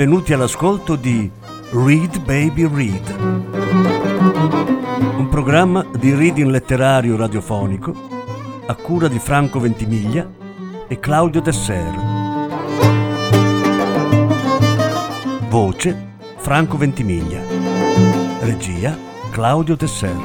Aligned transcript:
benvenuti 0.00 0.32
all'ascolto 0.32 0.96
di 0.96 1.30
Read 1.72 2.20
Baby 2.24 2.66
Read, 2.66 3.20
un 5.18 5.28
programma 5.30 5.84
di 5.94 6.14
reading 6.14 6.48
letterario 6.48 7.18
radiofonico 7.18 7.92
a 8.66 8.74
cura 8.76 9.08
di 9.08 9.18
Franco 9.18 9.60
Ventimiglia 9.60 10.26
e 10.88 10.98
Claudio 10.98 11.42
Desser. 11.42 11.94
Voce 15.50 16.14
Franco 16.38 16.78
Ventimiglia. 16.78 17.42
Regia 18.40 18.96
Claudio 19.30 19.76
Desser. 19.76 20.16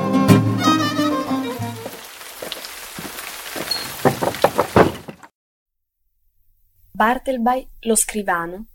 Bartleby 6.92 7.68
lo 7.82 7.96
scrivano 7.98 8.68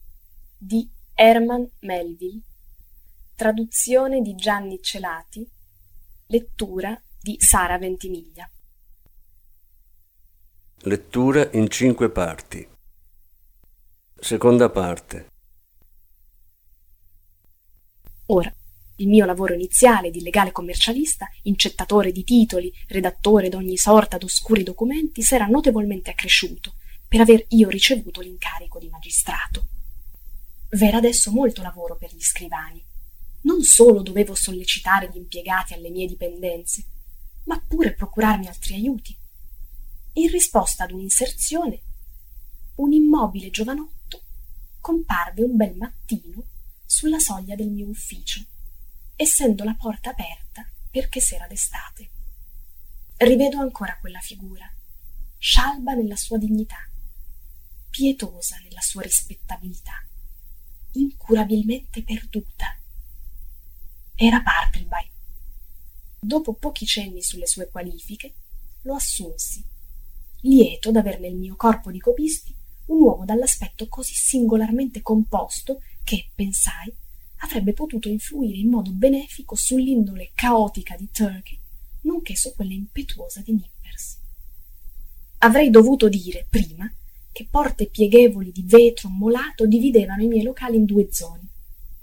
di 0.63 0.87
Herman 1.23 1.71
Melville. 1.81 2.41
Traduzione 3.35 4.23
di 4.23 4.35
Gianni 4.35 4.81
Celati. 4.81 5.47
Lettura 6.29 6.99
di 7.21 7.37
Sara 7.39 7.77
Ventimiglia. 7.77 8.51
Lettura 10.85 11.51
in 11.53 11.69
cinque 11.69 12.11
parti. 12.11 12.67
Seconda 14.19 14.71
parte. 14.71 15.27
Ora, 18.29 18.51
il 18.97 19.09
mio 19.09 19.27
lavoro 19.27 19.53
iniziale 19.53 20.11
di 20.11 20.23
legale 20.23 20.53
commercialista, 20.53 21.29
incettatore 21.43 22.13
di 22.13 22.25
titoli, 22.25 22.73
redattore 22.89 23.51
d'ogni 23.51 23.77
sorta 23.77 24.17
d'oscuri 24.17 24.63
documenti, 24.63 25.21
s'era 25.21 25.45
notevolmente 25.45 26.09
accresciuto 26.09 26.77
per 27.07 27.21
aver 27.21 27.45
io 27.49 27.69
ricevuto 27.69 28.23
l'incarico 28.23 28.79
di 28.79 28.89
magistrato. 28.89 29.80
V'era 30.71 30.99
adesso 30.99 31.33
molto 31.33 31.63
lavoro 31.63 31.97
per 31.97 32.15
gli 32.15 32.23
scrivani. 32.23 32.83
Non 33.43 33.63
solo 33.63 34.03
dovevo 34.03 34.35
sollecitare 34.35 35.11
gli 35.11 35.17
impiegati 35.17 35.75
alle 35.75 35.91
mie 35.91 36.07
dipendenze, 36.07 36.85
ma 37.45 37.61
pure 37.61 37.95
procurarmi 37.95 38.47
altri 38.47 38.75
aiuti. 38.75 39.17
In 40.15 40.31
risposta 40.31 40.85
ad 40.85 40.93
un'inserzione, 40.93 41.81
un 42.77 42.93
immobile 42.93 43.51
giovanotto 43.51 44.23
comparve 44.81 45.43
un 45.43 45.57
bel 45.57 45.75
mattino 45.77 46.43
sulla 46.87 47.19
soglia 47.19 47.55
del 47.55 47.69
mio 47.69 47.89
ufficio, 47.89 48.45
essendo 49.17 49.65
la 49.65 49.75
porta 49.75 50.11
aperta 50.11 50.69
perché 50.91 51.21
s'era 51.21 51.47
d'estate. 51.47 52.11
Rivedo 53.17 53.59
ancora 53.59 53.99
quella 53.99 54.21
figura, 54.21 54.71
scialba 55.39 55.95
nella 55.95 56.17
sua 56.17 56.39
dignità, 56.39 56.79
pietosa 57.91 58.59
nella 58.63 58.81
sua 58.81 59.03
rispettabilità, 59.03 60.05
incurabilmente 60.93 62.03
perduta. 62.03 62.79
Era 64.15 64.41
Bartleby. 64.41 65.09
Dopo 66.19 66.55
pochi 66.55 66.85
cenni 66.85 67.23
sulle 67.23 67.47
sue 67.47 67.69
qualifiche, 67.69 68.35
lo 68.83 68.95
assunsi, 68.95 69.65
lieto 70.43 70.91
d'aver 70.91 71.21
nel 71.21 71.35
mio 71.35 71.57
corpo 71.57 71.91
di 71.91 71.99
copisti 71.99 72.55
un 72.87 73.03
uomo 73.03 73.25
dall'aspetto 73.25 73.89
così 73.89 74.15
singolarmente 74.15 75.01
composto 75.01 75.83
che, 76.03 76.31
pensai, 76.35 76.93
avrebbe 77.39 77.73
potuto 77.73 78.09
influire 78.09 78.59
in 78.59 78.69
modo 78.69 78.91
benefico 78.91 79.55
sull'indole 79.55 80.33
caotica 80.35 80.97
di 80.97 81.09
Turkey, 81.11 81.59
nonché 82.03 82.37
su 82.37 82.55
quella 82.55 82.73
impetuosa 82.73 83.41
di 83.41 83.53
Nippers. 83.53 84.19
Avrei 85.39 85.71
dovuto 85.71 86.09
dire, 86.09 86.47
prima, 86.51 86.93
che 87.33 87.47
porte 87.51 87.87
pieghevoli 87.87 88.53
di 88.53 88.63
vetro 88.63 89.09
molato 89.09 89.67
dividevano 89.67 90.23
i 90.23 90.27
miei 90.27 90.43
locali 90.43 90.77
in 90.77 90.85
due 90.85 91.09
zone, 91.13 91.49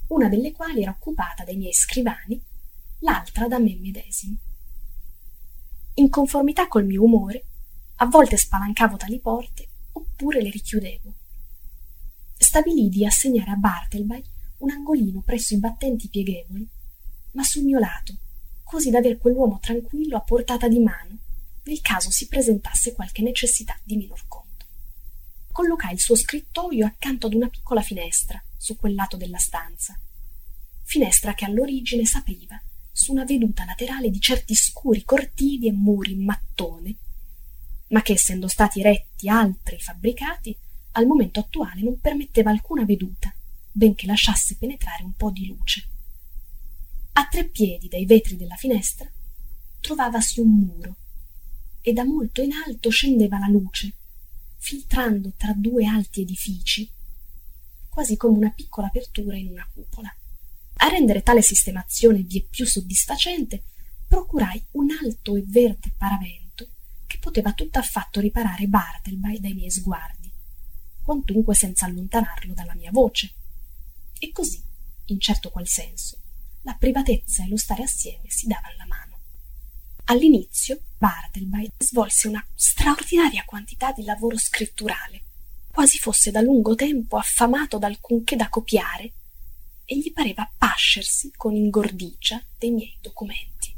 una 0.08 0.28
delle 0.28 0.52
quali 0.52 0.82
era 0.82 0.90
occupata 0.90 1.44
dai 1.44 1.56
miei 1.56 1.72
scrivani, 1.72 2.40
l'altra 3.00 3.46
da 3.46 3.58
me 3.58 3.76
medesimo. 3.78 4.36
In 5.94 6.08
conformità 6.08 6.68
col 6.68 6.86
mio 6.86 7.02
umore, 7.02 7.44
a 7.96 8.06
volte 8.06 8.36
spalancavo 8.36 8.96
tali 8.96 9.18
porte 9.18 9.68
oppure 9.92 10.40
le 10.40 10.50
richiudevo. 10.50 11.12
Stabilii 12.36 12.88
di 12.88 13.04
assegnare 13.04 13.50
a 13.50 13.56
Bartleby 13.56 14.22
un 14.58 14.70
angolino 14.70 15.20
presso 15.20 15.54
i 15.54 15.58
battenti 15.58 16.08
pieghevoli, 16.08 16.66
ma 17.32 17.42
sul 17.42 17.64
mio 17.64 17.78
lato, 17.78 18.14
così 18.62 18.90
da 18.90 18.98
aver 18.98 19.18
quell'uomo 19.18 19.58
tranquillo 19.60 20.16
a 20.16 20.20
portata 20.20 20.68
di 20.68 20.78
mano 20.78 21.18
nel 21.68 21.80
caso 21.82 22.10
si 22.10 22.28
presentasse 22.28 22.94
qualche 22.94 23.20
necessità 23.20 23.78
di 23.84 23.96
minor 23.96 24.24
conto 24.26 24.47
collocai 25.58 25.94
il 25.94 25.98
suo 25.98 26.14
scrittoio 26.14 26.86
accanto 26.86 27.26
ad 27.26 27.34
una 27.34 27.48
piccola 27.48 27.82
finestra 27.82 28.40
su 28.56 28.76
quel 28.76 28.94
lato 28.94 29.16
della 29.16 29.38
stanza. 29.38 29.98
Finestra 30.84 31.34
che 31.34 31.46
all'origine 31.46 32.04
s'apriva 32.04 32.62
su 32.92 33.10
una 33.10 33.24
veduta 33.24 33.64
laterale 33.64 34.08
di 34.08 34.20
certi 34.20 34.54
scuri 34.54 35.02
cortili 35.02 35.66
e 35.66 35.72
muri 35.72 36.12
in 36.12 36.22
mattone, 36.22 36.94
ma 37.88 38.02
che 38.02 38.12
essendo 38.12 38.46
stati 38.46 38.78
eretti 38.78 39.28
altri 39.28 39.80
fabbricati, 39.80 40.56
al 40.92 41.06
momento 41.06 41.40
attuale 41.40 41.82
non 41.82 41.98
permetteva 41.98 42.50
alcuna 42.50 42.84
veduta, 42.84 43.34
benché 43.72 44.06
lasciasse 44.06 44.54
penetrare 44.54 45.02
un 45.02 45.14
po' 45.14 45.32
di 45.32 45.48
luce. 45.48 45.88
A 47.14 47.26
tre 47.26 47.48
piedi 47.48 47.88
dai 47.88 48.06
vetri 48.06 48.36
della 48.36 48.54
finestra 48.54 49.10
trovavasi 49.80 50.38
un 50.38 50.50
muro 50.50 50.94
e 51.80 51.92
da 51.92 52.04
molto 52.04 52.42
in 52.42 52.52
alto 52.52 52.90
scendeva 52.90 53.40
la 53.40 53.48
luce 53.48 53.94
filtrando 54.58 55.32
tra 55.36 55.52
due 55.54 55.86
alti 55.86 56.20
edifici, 56.20 56.90
quasi 57.88 58.16
come 58.16 58.36
una 58.36 58.50
piccola 58.50 58.88
apertura 58.88 59.36
in 59.36 59.48
una 59.48 59.68
cupola. 59.72 60.14
A 60.80 60.88
rendere 60.88 61.22
tale 61.22 61.42
sistemazione 61.42 62.22
vie 62.22 62.46
più 62.48 62.66
soddisfacente, 62.66 63.62
procurai 64.06 64.62
un 64.72 64.88
alto 65.02 65.36
e 65.36 65.42
verde 65.46 65.92
paravento 65.96 66.68
che 67.06 67.18
poteva 67.18 67.52
tutt'affatto 67.52 68.20
riparare 68.20 68.66
Bartleby 68.66 69.40
dai 69.40 69.54
miei 69.54 69.70
sguardi, 69.70 70.30
quantunque 71.02 71.54
senza 71.54 71.86
allontanarlo 71.86 72.54
dalla 72.54 72.74
mia 72.74 72.90
voce. 72.90 73.32
E 74.18 74.30
così, 74.30 74.62
in 75.06 75.18
certo 75.18 75.50
qual 75.50 75.66
senso, 75.66 76.18
la 76.62 76.74
privatezza 76.74 77.44
e 77.44 77.48
lo 77.48 77.56
stare 77.56 77.82
assieme 77.82 78.28
si 78.28 78.46
davano 78.46 78.76
la 78.76 78.86
mano. 78.86 79.07
All'inizio 80.10 80.80
Bartleby 80.96 81.70
svolse 81.76 82.28
una 82.28 82.42
straordinaria 82.54 83.44
quantità 83.44 83.92
di 83.92 84.04
lavoro 84.04 84.38
scritturale, 84.38 85.20
quasi 85.70 85.98
fosse 85.98 86.30
da 86.30 86.40
lungo 86.40 86.74
tempo 86.74 87.18
affamato 87.18 87.76
d'alcunché 87.76 88.34
da 88.34 88.48
copiare, 88.48 89.12
e 89.84 89.98
gli 89.98 90.10
pareva 90.10 90.50
pascersi 90.56 91.30
con 91.36 91.54
ingordigia 91.54 92.42
dei 92.56 92.70
miei 92.70 92.96
documenti. 93.02 93.74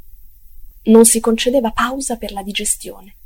Non 0.84 1.04
si 1.04 1.18
concedeva 1.18 1.72
pausa 1.72 2.16
per 2.16 2.30
la 2.30 2.44
digestione. 2.44 3.16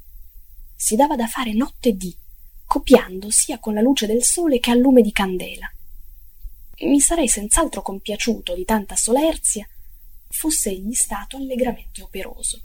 Si 0.74 0.96
dava 0.96 1.14
da 1.14 1.26
fare 1.26 1.52
notte 1.52 1.90
e 1.90 1.96
dì, 1.96 2.16
copiando 2.64 3.30
sia 3.30 3.58
con 3.58 3.74
la 3.74 3.82
luce 3.82 4.06
del 4.06 4.24
sole 4.24 4.60
che 4.60 4.70
a 4.70 4.74
lume 4.74 5.02
di 5.02 5.12
candela. 5.12 5.70
Mi 6.80 7.00
sarei 7.00 7.28
senz'altro 7.28 7.82
compiaciuto 7.82 8.54
di 8.54 8.64
tanta 8.64 8.96
solerzia, 8.96 9.68
fosse 10.28 10.70
egli 10.70 10.94
stato 10.94 11.36
allegramente 11.36 12.00
operoso. 12.00 12.62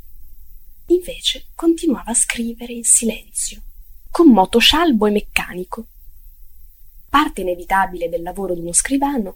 Invece 0.91 1.45
continuava 1.53 2.09
a 2.11 2.15
scrivere 2.15 2.73
in 2.73 2.83
silenzio, 2.83 3.61
con 4.09 4.31
moto 4.31 4.57
scialbo 4.57 5.05
e 5.05 5.11
meccanico. 5.11 5.85
Parte 7.07 7.41
inevitabile 7.41 8.09
del 8.09 8.23
lavoro 8.23 8.55
di 8.55 8.61
uno 8.61 8.73
scrivano 8.73 9.35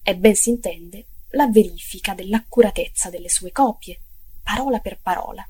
è, 0.00 0.14
ben 0.14 0.36
si 0.36 0.50
intende, 0.50 1.06
la 1.30 1.48
verifica 1.48 2.14
dell'accuratezza 2.14 3.10
delle 3.10 3.28
sue 3.28 3.50
copie, 3.50 3.98
parola 4.44 4.78
per 4.78 5.00
parola. 5.02 5.44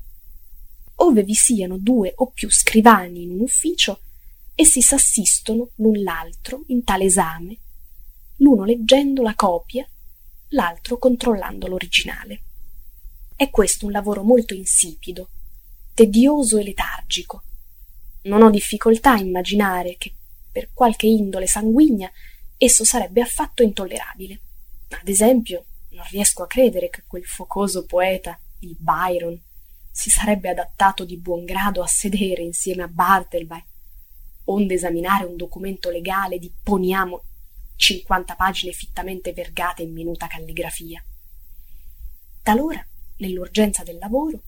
Ove 0.95 1.21
vi 1.21 1.35
siano 1.35 1.77
due 1.77 2.13
o 2.15 2.31
più 2.31 2.49
scrivani 2.49 3.21
in 3.21 3.33
un 3.33 3.41
ufficio, 3.41 3.99
essi 4.55 4.81
s'assistono 4.81 5.69
l'un 5.75 6.01
l'altro 6.01 6.63
in 6.67 6.83
tale 6.83 7.03
esame, 7.03 7.57
l'uno 8.37 8.63
leggendo 8.63 9.21
la 9.21 9.35
copia, 9.35 9.87
l'altro 10.49 10.97
controllando 10.97 11.67
l'originale. 11.67 12.41
È 13.35 13.51
questo 13.51 13.85
un 13.85 13.91
lavoro 13.91 14.23
molto 14.23 14.55
insipido, 14.55 15.29
tedioso 15.93 16.57
e 16.57 16.63
letargico. 16.63 17.43
Non 18.23 18.41
ho 18.41 18.49
difficoltà 18.49 19.13
a 19.13 19.19
immaginare 19.19 19.95
che, 19.97 20.13
per 20.51 20.69
qualche 20.73 21.07
indole 21.07 21.47
sanguigna, 21.47 22.11
esso 22.57 22.83
sarebbe 22.83 23.21
affatto 23.21 23.63
intollerabile. 23.63 24.39
Ad 24.89 25.07
esempio, 25.07 25.65
non 25.89 26.05
riesco 26.09 26.43
a 26.43 26.47
credere 26.47 26.89
che 26.89 27.03
quel 27.05 27.25
focoso 27.25 27.85
poeta, 27.85 28.39
il 28.59 28.75
Byron, 28.77 29.39
si 29.91 30.09
sarebbe 30.09 30.49
adattato 30.49 31.05
di 31.05 31.17
buon 31.17 31.43
grado 31.45 31.83
a 31.83 31.87
sedere 31.87 32.41
insieme 32.41 32.83
a 32.83 32.87
Bartleby, 32.87 33.63
onde 34.45 34.73
esaminare 34.73 35.25
un 35.25 35.35
documento 35.35 35.89
legale 35.89 36.39
di 36.39 36.51
poniamo 36.63 37.23
cinquanta 37.75 38.35
pagine 38.35 38.71
fittamente 38.71 39.33
vergate 39.33 39.83
in 39.83 39.91
minuta 39.91 40.27
calligrafia. 40.27 41.03
Talora, 42.41 42.85
nell'urgenza 43.17 43.83
del 43.83 43.97
lavoro, 43.97 44.41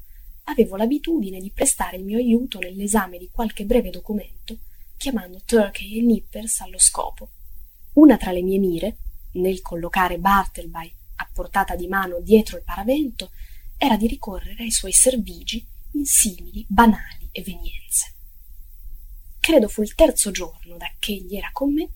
avevo 0.45 0.75
l'abitudine 0.75 1.39
di 1.39 1.51
prestare 1.51 1.97
il 1.97 2.03
mio 2.03 2.17
aiuto 2.17 2.59
nell'esame 2.59 3.17
di 3.17 3.29
qualche 3.31 3.65
breve 3.65 3.89
documento, 3.89 4.57
chiamando 4.97 5.41
Turkey 5.45 5.97
e 5.97 6.01
Nippers 6.01 6.61
allo 6.61 6.79
scopo. 6.79 7.29
Una 7.93 8.17
tra 8.17 8.31
le 8.31 8.41
mie 8.41 8.59
mire, 8.59 8.97
nel 9.33 9.61
collocare 9.61 10.17
Bartleby 10.17 10.93
a 11.17 11.29
portata 11.31 11.75
di 11.75 11.87
mano 11.87 12.19
dietro 12.19 12.57
il 12.57 12.63
paravento, 12.63 13.31
era 13.77 13.97
di 13.97 14.07
ricorrere 14.07 14.63
ai 14.63 14.71
suoi 14.71 14.91
servigi 14.91 15.65
in 15.91 16.05
simili 16.05 16.65
banali 16.67 17.29
evenienze. 17.31 18.13
Credo 19.39 19.67
fu 19.67 19.81
il 19.81 19.95
terzo 19.95 20.31
giorno 20.31 20.77
da 20.77 20.91
che 20.99 21.13
egli 21.13 21.35
era 21.35 21.49
con 21.53 21.73
me, 21.73 21.89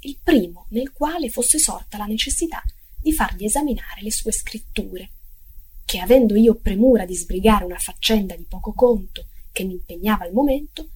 il 0.00 0.18
primo 0.22 0.66
nel 0.70 0.92
quale 0.92 1.28
fosse 1.28 1.58
sorta 1.58 1.98
la 1.98 2.06
necessità 2.06 2.62
di 3.00 3.12
fargli 3.12 3.44
esaminare 3.44 4.02
le 4.02 4.10
sue 4.10 4.32
scritture, 4.32 5.10
che 5.90 5.98
avendo 5.98 6.36
io 6.36 6.54
premura 6.54 7.04
di 7.04 7.16
sbrigare 7.16 7.64
una 7.64 7.76
faccenda 7.76 8.36
di 8.36 8.44
poco 8.44 8.72
conto 8.72 9.26
che 9.50 9.64
mi 9.64 9.72
impegnava 9.72 10.22
al 10.22 10.32
momento, 10.32 10.86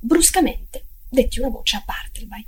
bruscamente 0.00 0.84
detti 1.08 1.38
una 1.38 1.48
voce 1.48 1.76
a 1.76 1.84
Bartleby. 1.86 2.44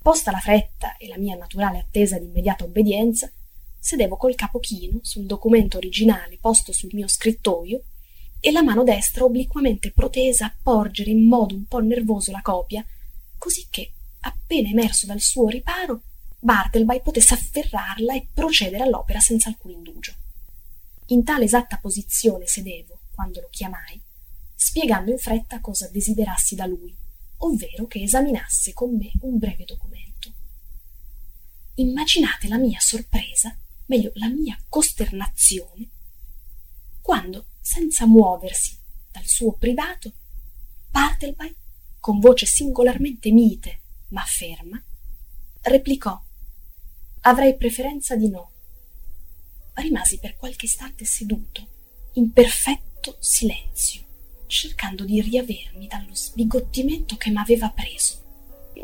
Posta 0.00 0.30
la 0.30 0.38
fretta 0.38 0.96
e 0.96 1.06
la 1.06 1.18
mia 1.18 1.36
naturale 1.36 1.80
attesa 1.80 2.18
di 2.18 2.24
immediata 2.24 2.64
obbedienza, 2.64 3.30
sedevo 3.78 4.16
col 4.16 4.34
capo 4.36 4.58
chino 4.58 5.00
sul 5.02 5.26
documento 5.26 5.76
originale 5.76 6.38
posto 6.40 6.72
sul 6.72 6.94
mio 6.94 7.08
scrittoio 7.08 7.82
e 8.40 8.50
la 8.50 8.62
mano 8.62 8.84
destra 8.84 9.24
obliquamente 9.24 9.92
protesa 9.92 10.46
a 10.46 10.54
porgere 10.62 11.10
in 11.10 11.26
modo 11.26 11.54
un 11.54 11.66
po' 11.66 11.80
nervoso 11.80 12.30
la 12.30 12.40
copia, 12.40 12.82
così 13.36 13.66
che, 13.68 13.92
appena 14.20 14.70
emerso 14.70 15.04
dal 15.04 15.20
suo 15.20 15.46
riparo, 15.46 16.00
Bartleby 16.38 17.02
potesse 17.02 17.34
afferrarla 17.34 18.14
e 18.14 18.28
procedere 18.32 18.82
all'opera 18.82 19.20
senza 19.20 19.50
alcun 19.50 19.72
indugio. 19.72 20.22
In 21.08 21.22
tale 21.22 21.44
esatta 21.44 21.78
posizione 21.78 22.46
sedevo, 22.46 23.00
quando 23.14 23.40
lo 23.40 23.48
chiamai, 23.50 24.00
spiegando 24.54 25.10
in 25.10 25.18
fretta 25.18 25.60
cosa 25.60 25.88
desiderassi 25.88 26.54
da 26.54 26.66
lui, 26.66 26.94
ovvero 27.38 27.86
che 27.86 28.02
esaminasse 28.02 28.72
con 28.72 28.96
me 28.96 29.12
un 29.20 29.38
breve 29.38 29.64
documento. 29.64 30.32
Immaginate 31.74 32.48
la 32.48 32.56
mia 32.56 32.80
sorpresa, 32.80 33.54
meglio 33.86 34.12
la 34.14 34.28
mia 34.28 34.58
costernazione, 34.68 35.88
quando 37.02 37.48
senza 37.60 38.06
muoversi 38.06 38.78
dal 39.10 39.26
suo 39.26 39.52
privato, 39.52 40.12
Bartleby, 40.90 41.54
con 42.00 42.18
voce 42.18 42.46
singolarmente 42.46 43.30
mite 43.30 43.80
ma 44.08 44.22
ferma, 44.22 44.82
replicò 45.62 46.22
Avrei 47.26 47.56
preferenza 47.56 48.16
di 48.16 48.28
no. 48.28 48.50
Rimasi 49.74 50.18
per 50.18 50.36
qualche 50.36 50.66
istante 50.66 51.04
seduto, 51.04 51.66
in 52.14 52.32
perfetto 52.32 53.16
silenzio, 53.18 54.02
cercando 54.46 55.04
di 55.04 55.20
riavermi 55.20 55.86
dallo 55.88 56.14
sbigottimento 56.14 57.16
che 57.16 57.30
m'aveva 57.30 57.70
preso. 57.70 58.22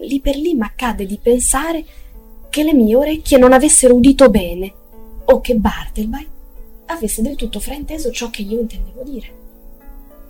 Lì 0.00 0.20
per 0.20 0.36
lì 0.36 0.54
m'accadde 0.54 1.06
di 1.06 1.18
pensare 1.18 1.84
che 2.48 2.64
le 2.64 2.74
mie 2.74 2.96
orecchie 2.96 3.38
non 3.38 3.52
avessero 3.52 3.94
udito 3.94 4.28
bene 4.30 4.74
o 5.24 5.40
che 5.40 5.54
Bartleby 5.54 6.28
avesse 6.86 7.22
del 7.22 7.36
tutto 7.36 7.60
frainteso 7.60 8.10
ciò 8.10 8.28
che 8.30 8.42
io 8.42 8.60
intendevo 8.60 9.02
dire. 9.04 9.38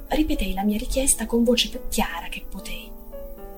Ripetei 0.09 0.53
la 0.53 0.65
mia 0.65 0.77
richiesta 0.77 1.25
con 1.25 1.43
voce 1.43 1.71
più 1.71 1.81
chiara 1.89 2.29
che 2.29 2.45
potei, 2.49 2.91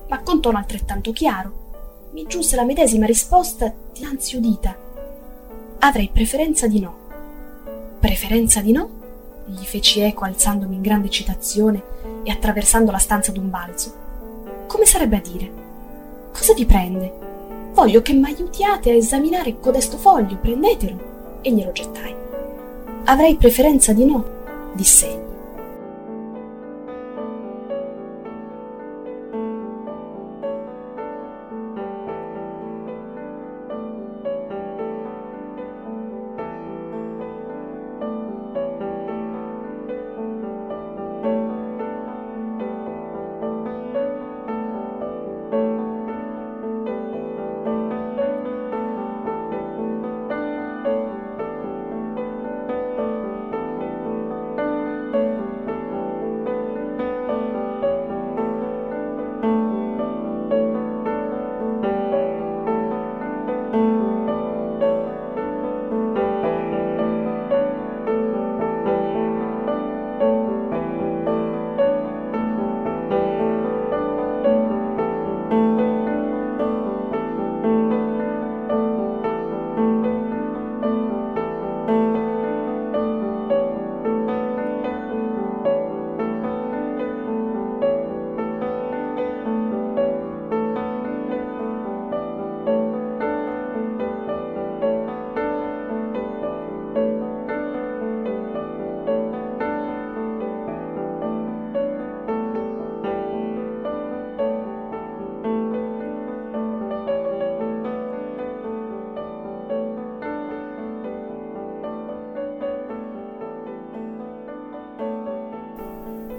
ma 0.07 0.21
con 0.21 0.41
tono 0.41 0.57
altrettanto 0.57 1.11
chiaro. 1.11 2.11
Mi 2.13 2.25
giunse 2.27 2.55
la 2.55 2.63
medesima 2.63 3.05
risposta 3.05 3.73
dinanzi 3.91 4.37
udita. 4.37 4.82
Avrei 5.85 6.09
preferenza 6.13 6.65
di 6.65 6.79
no. 6.79 6.95
Preferenza 7.99 8.61
di 8.61 8.71
no? 8.71 8.89
gli 9.47 9.65
feci 9.65 9.99
eco 9.99 10.23
alzandomi 10.23 10.75
in 10.75 10.81
grande 10.81 11.07
eccitazione 11.07 11.83
e 12.23 12.31
attraversando 12.31 12.89
la 12.89 12.97
stanza 12.99 13.33
d'un 13.33 13.49
balzo. 13.49 13.93
Come 14.65 14.85
sarebbe 14.85 15.17
a 15.17 15.19
dire? 15.19 15.51
Cosa 16.31 16.53
ti 16.53 16.65
prende? 16.65 17.11
Voglio 17.73 18.01
che 18.01 18.13
m'aiutiate 18.13 18.91
a 18.91 18.93
esaminare 18.93 19.59
codesto 19.59 19.97
foglio, 19.97 20.37
prendetelo. 20.37 21.39
E 21.41 21.51
glielo 21.51 21.73
gettai. 21.73 22.15
Avrei 23.03 23.35
preferenza 23.35 23.91
di 23.91 24.05
no, 24.05 24.25
diss'egli. 24.75 25.22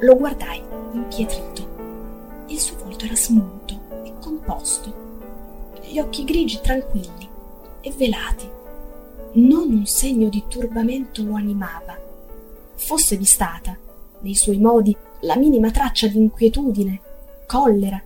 Lo 0.04 0.16
guardai 0.16 0.62
impietrito. 0.92 2.44
Il 2.48 2.58
suo 2.58 2.76
volto 2.76 3.06
era 3.06 3.16
smunto 3.16 4.02
e 4.04 4.12
composto, 4.20 4.92
gli 5.80 5.98
occhi 5.98 6.24
grigi 6.24 6.60
tranquilli 6.60 7.26
e 7.80 7.90
velati. 7.96 8.46
Non 9.34 9.72
un 9.72 9.86
segno 9.86 10.28
di 10.28 10.44
turbamento 10.46 11.22
lo 11.22 11.36
animava. 11.36 11.98
Fosse 12.74 13.16
vi 13.16 13.24
stata, 13.24 13.78
nei 14.20 14.34
suoi 14.34 14.58
modi, 14.58 14.94
la 15.20 15.36
minima 15.36 15.70
traccia 15.70 16.06
di 16.06 16.18
inquietudine, 16.18 17.00
collera, 17.46 17.98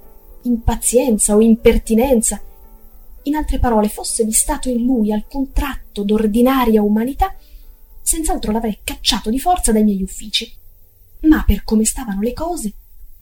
impazienza 0.42 1.34
o 1.34 1.40
impertinenza, 1.40 2.40
in 3.22 3.34
altre 3.34 3.58
parole, 3.58 3.88
fosse 3.88 4.22
vi 4.22 4.30
stato 4.30 4.68
in 4.68 4.84
lui 4.84 5.12
alcun 5.12 5.50
tratto 5.50 6.04
d'ordinaria 6.04 6.80
umanità, 6.80 7.34
senz'altro 8.00 8.52
l'avrei 8.52 8.78
cacciato 8.84 9.30
di 9.30 9.40
forza 9.40 9.72
dai 9.72 9.82
miei 9.82 10.04
uffici 10.04 10.58
ma 11.22 11.44
per 11.44 11.64
come 11.64 11.84
stavano 11.84 12.20
le 12.20 12.32
cose 12.32 12.74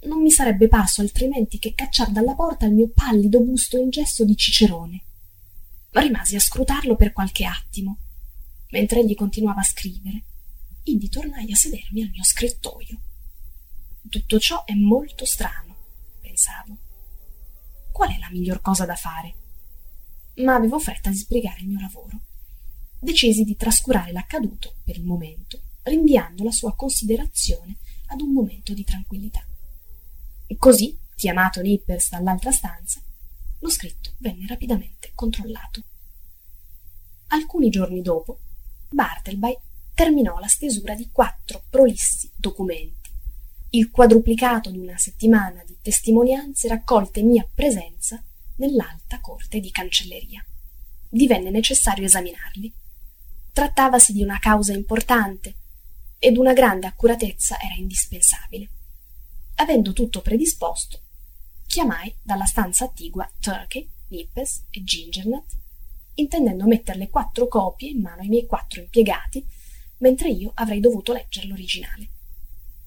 non 0.02 0.20
mi 0.20 0.30
sarebbe 0.30 0.68
parso 0.68 1.00
altrimenti 1.00 1.58
che 1.58 1.74
cacciar 1.74 2.10
dalla 2.10 2.34
porta 2.34 2.66
il 2.66 2.74
mio 2.74 2.88
pallido 2.88 3.40
busto 3.40 3.78
in 3.78 3.90
gesso 3.90 4.24
di 4.24 4.36
cicerone. 4.36 5.02
Rimasi 5.90 6.36
a 6.36 6.40
scrutarlo 6.40 6.96
per 6.96 7.12
qualche 7.12 7.44
attimo 7.44 7.98
mentre 8.70 9.00
egli 9.00 9.14
continuava 9.14 9.60
a 9.60 9.64
scrivere. 9.64 10.24
Indi 10.84 11.08
tornai 11.08 11.50
a 11.50 11.56
sedermi 11.56 12.02
al 12.02 12.10
mio 12.10 12.22
scrittoio. 12.22 13.00
Tutto 14.08 14.38
ciò 14.38 14.64
è 14.64 14.74
molto 14.74 15.24
strano 15.24 15.66
pensavo. 16.36 16.76
Qual 17.90 18.10
è 18.10 18.18
la 18.18 18.28
miglior 18.30 18.60
cosa 18.60 18.84
da 18.84 18.94
fare? 18.94 19.34
Ma 20.36 20.54
avevo 20.54 20.78
fretta 20.78 21.08
di 21.08 21.16
sbrigare 21.16 21.60
il 21.60 21.68
mio 21.68 21.80
lavoro. 21.80 22.20
Decisi 23.00 23.44
di 23.44 23.56
trascurare 23.56 24.12
l'accaduto 24.12 24.74
per 24.84 24.96
il 24.96 25.04
momento 25.04 25.60
rinviando 25.84 26.44
la 26.44 26.50
sua 26.50 26.74
considerazione 26.74 27.76
ad 28.06 28.20
un 28.20 28.32
momento 28.32 28.72
di 28.72 28.84
tranquillità. 28.84 29.44
E 30.46 30.56
così, 30.56 30.98
chiamato 31.14 31.60
Nippers 31.60 32.10
dall'altra 32.10 32.52
stanza, 32.52 33.00
lo 33.58 33.70
scritto 33.70 34.12
venne 34.18 34.46
rapidamente 34.46 35.10
controllato. 35.14 35.82
Alcuni 37.28 37.70
giorni 37.70 38.02
dopo, 38.02 38.38
Bartleby 38.88 39.56
terminò 39.94 40.38
la 40.38 40.46
stesura 40.46 40.94
di 40.94 41.08
quattro 41.10 41.64
prolissi 41.68 42.30
documenti, 42.36 43.10
il 43.70 43.90
quadruplicato 43.90 44.70
di 44.70 44.78
una 44.78 44.96
settimana 44.96 45.64
di 45.64 45.76
testimonianze 45.82 46.68
raccolte 46.68 47.20
in 47.20 47.28
mia 47.28 47.48
presenza 47.52 48.22
nell'alta 48.56 49.20
corte 49.20 49.58
di 49.60 49.70
cancelleria. 49.70 50.44
divenne 51.08 51.50
necessario 51.50 52.04
esaminarli. 52.04 52.72
Trattavasi 53.52 54.12
di 54.12 54.22
una 54.22 54.38
causa 54.38 54.72
importante 54.72 55.54
ed 56.18 56.36
una 56.36 56.52
grande 56.52 56.86
accuratezza 56.86 57.58
era 57.60 57.74
indispensabile. 57.74 58.68
Avendo 59.56 59.92
tutto 59.92 60.20
predisposto, 60.22 61.00
chiamai 61.66 62.14
dalla 62.22 62.46
stanza 62.46 62.84
attigua 62.84 63.30
Turkey, 63.40 63.88
Nippes 64.08 64.64
e 64.70 64.84
Gingernut, 64.84 65.44
intendendo 66.14 66.66
metterle 66.66 67.10
quattro 67.10 67.48
copie 67.48 67.90
in 67.90 68.00
mano 68.00 68.22
ai 68.22 68.28
miei 68.28 68.46
quattro 68.46 68.80
impiegati, 68.80 69.44
mentre 69.98 70.30
io 70.30 70.52
avrei 70.54 70.80
dovuto 70.80 71.12
leggere 71.12 71.46
l'originale. 71.46 72.08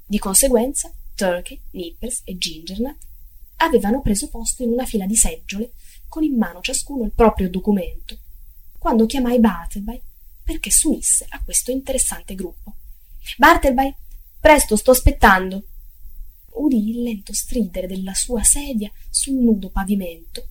Di 0.05 0.17
conseguenza, 0.19 0.91
Turkey, 1.15 1.59
Nippes 1.71 2.21
e 2.23 2.37
Gingernut 2.37 2.97
avevano 3.57 4.01
preso 4.01 4.29
posto 4.29 4.63
in 4.63 4.71
una 4.71 4.85
fila 4.85 5.05
di 5.05 5.15
seggiole, 5.15 5.71
con 6.07 6.23
in 6.23 6.35
mano 6.35 6.61
ciascuno 6.61 7.03
il 7.03 7.11
proprio 7.11 7.49
documento, 7.49 8.17
quando 8.77 9.05
chiamai 9.05 9.39
Bartleby 9.39 10.01
perché 10.43 10.71
s'unisse 10.71 11.25
a 11.29 11.43
questo 11.43 11.69
interessante 11.69 12.33
gruppo. 12.33 12.73
Bartleby, 13.37 13.93
presto, 14.39 14.75
sto 14.75 14.91
aspettando. 14.91 15.63
Udì 16.51 16.89
il 16.89 17.03
lento 17.03 17.33
stridere 17.33 17.87
della 17.87 18.13
sua 18.13 18.43
sedia 18.43 18.91
sul 19.09 19.35
nudo 19.35 19.69
pavimento 19.69 20.47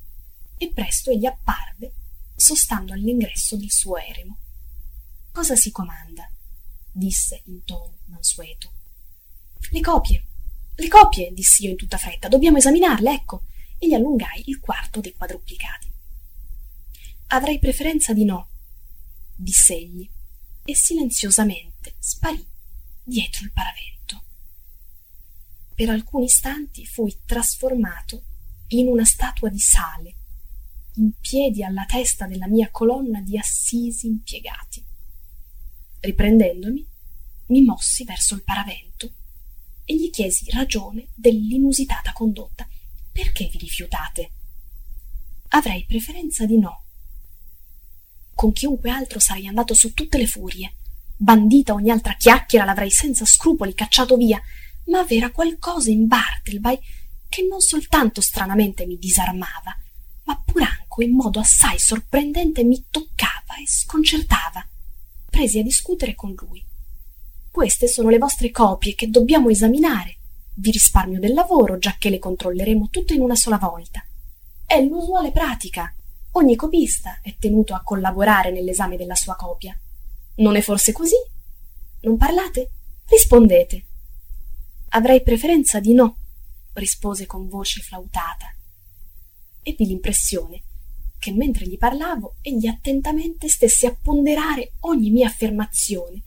e 0.56 0.70
presto 0.72 1.10
egli 1.10 1.26
apparve, 1.26 1.92
sostando 2.34 2.92
all'ingresso 2.92 3.56
del 3.56 3.70
suo 3.70 3.96
eremo. 3.96 4.38
Cosa 5.32 5.56
si 5.56 5.70
comanda? 5.70 6.28
disse 6.90 7.42
in 7.46 7.64
tono 7.64 7.98
mansueto. 8.06 8.72
Le 9.70 9.80
copie, 9.80 10.24
le 10.74 10.88
copie, 10.88 11.32
dissi 11.32 11.64
io 11.64 11.70
in 11.70 11.76
tutta 11.76 11.98
fretta, 11.98 12.28
dobbiamo 12.28 12.56
esaminarle, 12.58 13.12
ecco, 13.12 13.42
e 13.78 13.86
gli 13.86 13.94
allungai 13.94 14.42
il 14.46 14.58
quarto 14.58 15.00
dei 15.00 15.12
quadruplicati. 15.12 15.90
Avrei 17.28 17.58
preferenza 17.58 18.12
di 18.12 18.24
no, 18.24 18.48
diss'egli, 19.34 20.08
e 20.64 20.74
silenziosamente 20.74 21.94
sparì 21.98 22.44
dietro 23.08 23.44
il 23.44 23.52
paravento. 23.52 24.22
Per 25.74 25.88
alcuni 25.88 26.26
istanti 26.26 26.84
fui 26.84 27.16
trasformato 27.24 28.24
in 28.68 28.86
una 28.88 29.04
statua 29.04 29.48
di 29.48 29.58
sale, 29.58 30.14
in 30.96 31.12
piedi 31.18 31.62
alla 31.64 31.86
testa 31.86 32.26
della 32.26 32.46
mia 32.48 32.70
colonna 32.70 33.20
di 33.22 33.38
assisi 33.38 34.08
impiegati. 34.08 34.84
Riprendendomi, 36.00 36.86
mi 37.46 37.62
mossi 37.62 38.04
verso 38.04 38.34
il 38.34 38.44
paravento 38.44 39.10
e 39.84 39.96
gli 39.96 40.10
chiesi 40.10 40.50
ragione 40.50 41.08
dell'inusitata 41.14 42.12
condotta. 42.12 42.68
Perché 43.10 43.46
vi 43.46 43.58
rifiutate? 43.58 44.30
Avrei 45.48 45.86
preferenza 45.86 46.44
di 46.44 46.58
no. 46.58 46.84
Con 48.34 48.52
chiunque 48.52 48.90
altro 48.90 49.18
sarei 49.18 49.46
andato 49.46 49.72
su 49.72 49.94
tutte 49.94 50.18
le 50.18 50.26
furie. 50.26 50.74
Bandita 51.20 51.72
ogni 51.72 51.90
altra 51.90 52.14
chiacchiera 52.14 52.64
l'avrei 52.64 52.92
senza 52.92 53.26
scrupoli 53.26 53.74
cacciato 53.74 54.16
via, 54.16 54.40
ma 54.84 55.02
v'era 55.02 55.32
qualcosa 55.32 55.90
in 55.90 56.06
Bartleby 56.06 56.78
che 57.28 57.42
non 57.42 57.60
soltanto 57.60 58.20
stranamente 58.20 58.86
mi 58.86 58.96
disarmava, 58.98 59.76
ma 60.24 60.40
pur 60.44 60.62
anche 60.62 61.04
in 61.04 61.16
modo 61.16 61.40
assai 61.40 61.76
sorprendente 61.80 62.62
mi 62.62 62.84
toccava 62.88 63.56
e 63.60 63.66
sconcertava. 63.66 64.64
Presi 65.28 65.58
a 65.58 65.64
discutere 65.64 66.14
con 66.14 66.36
lui. 66.38 66.64
Queste 67.50 67.88
sono 67.88 68.10
le 68.10 68.18
vostre 68.18 68.52
copie 68.52 68.94
che 68.94 69.10
dobbiamo 69.10 69.48
esaminare. 69.48 70.18
Vi 70.54 70.70
risparmio 70.70 71.18
del 71.18 71.34
lavoro, 71.34 71.78
giacché 71.78 72.10
le 72.10 72.20
controlleremo 72.20 72.90
tutte 72.90 73.14
in 73.14 73.22
una 73.22 73.34
sola 73.34 73.58
volta. 73.58 74.04
È 74.64 74.80
l'usuale 74.80 75.32
pratica. 75.32 75.92
Ogni 76.32 76.54
copista 76.54 77.18
è 77.22 77.34
tenuto 77.40 77.74
a 77.74 77.82
collaborare 77.82 78.52
nell'esame 78.52 78.96
della 78.96 79.16
sua 79.16 79.34
copia. 79.34 79.76
Non 80.38 80.54
è 80.54 80.60
forse 80.60 80.92
così? 80.92 81.16
Non 82.02 82.16
parlate? 82.16 82.70
Rispondete. 83.06 83.84
Avrei 84.90 85.22
preferenza 85.22 85.80
di 85.80 85.94
no, 85.94 86.16
rispose 86.74 87.26
con 87.26 87.48
voce 87.48 87.80
flautata. 87.80 88.54
Ebbi 89.62 89.86
l'impressione 89.86 90.62
che 91.18 91.32
mentre 91.32 91.66
gli 91.66 91.76
parlavo 91.76 92.36
egli 92.40 92.68
attentamente 92.68 93.48
stesse 93.48 93.88
a 93.88 93.96
ponderare 94.00 94.74
ogni 94.80 95.10
mia 95.10 95.26
affermazione 95.26 96.22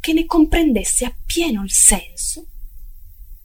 che 0.00 0.12
ne 0.12 0.26
comprendesse 0.26 1.06
appieno 1.06 1.62
il 1.64 1.72
senso, 1.72 2.46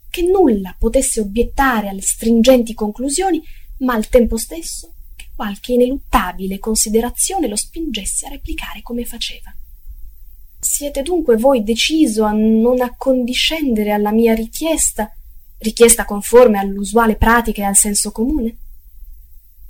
che 0.09 0.23
nulla 0.23 0.75
potesse 0.77 1.21
obiettare 1.21 1.87
alle 1.87 2.01
stringenti 2.01 2.73
conclusioni, 2.73 3.41
ma 3.77 3.93
al 3.93 4.09
tempo 4.09 4.37
stesso 4.37 4.93
che 5.15 5.29
qualche 5.33 5.71
ineluttabile 5.71 6.59
considerazione 6.59 7.47
lo 7.47 7.55
spingesse 7.55 8.27
a 8.27 8.29
replicare 8.29 8.81
come 8.81 9.05
faceva. 9.05 9.55
Siete 10.63 11.01
dunque 11.01 11.37
voi 11.37 11.63
deciso 11.63 12.23
a 12.23 12.33
non 12.33 12.81
accondiscendere 12.81 13.91
alla 13.91 14.11
mia 14.11 14.35
richiesta, 14.35 15.11
richiesta 15.57 16.05
conforme 16.05 16.59
all'usuale 16.59 17.15
pratica 17.15 17.63
e 17.63 17.65
al 17.65 17.75
senso 17.75 18.11
comune? 18.11 18.57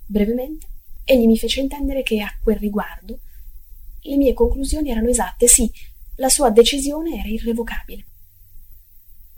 Brevemente, 0.05 0.65
egli 1.05 1.27
mi 1.27 1.37
fece 1.37 1.61
intendere 1.61 2.03
che 2.03 2.19
a 2.19 2.29
quel 2.43 2.57
riguardo 2.57 3.19
le 4.01 4.17
mie 4.17 4.33
conclusioni 4.33 4.89
erano 4.89 5.07
esatte, 5.07 5.47
sì, 5.47 5.71
la 6.15 6.27
sua 6.27 6.49
decisione 6.49 7.19
era 7.19 7.29
irrevocabile. 7.29 8.05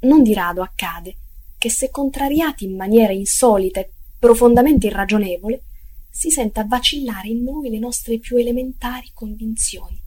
Non 0.01 0.23
di 0.23 0.33
rado 0.33 0.63
accade 0.63 1.15
che 1.59 1.69
se 1.69 1.91
contrariati 1.91 2.65
in 2.65 2.75
maniera 2.75 3.13
insolita 3.13 3.79
e 3.79 3.91
profondamente 4.17 4.87
irragionevole, 4.87 5.61
si 6.09 6.31
senta 6.31 6.65
vacillare 6.65 7.27
in 7.27 7.43
noi 7.43 7.69
le 7.69 7.77
nostre 7.77 8.17
più 8.17 8.37
elementari 8.37 9.11
convinzioni. 9.13 10.01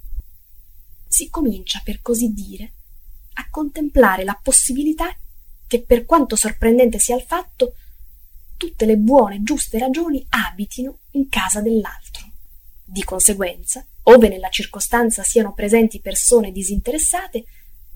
Si 1.06 1.30
comincia, 1.30 1.80
per 1.84 2.02
così 2.02 2.32
dire, 2.32 2.72
a 3.34 3.48
contemplare 3.50 4.24
la 4.24 4.38
possibilità 4.42 5.14
che, 5.66 5.82
per 5.82 6.04
quanto 6.04 6.36
sorprendente 6.36 6.98
sia 6.98 7.16
il 7.16 7.22
fatto, 7.22 7.74
tutte 8.56 8.86
le 8.86 8.96
buone, 8.96 9.42
giuste 9.42 9.78
ragioni 9.78 10.24
abitino 10.28 10.98
in 11.12 11.28
casa 11.28 11.60
dell'altro. 11.60 12.24
Di 12.84 13.02
conseguenza, 13.02 13.84
ove 14.04 14.28
nella 14.28 14.48
circostanza 14.48 15.22
siano 15.22 15.52
presenti 15.52 16.00
persone 16.00 16.52
disinteressate, 16.52 17.44